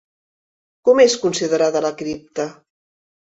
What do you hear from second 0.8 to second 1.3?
Com és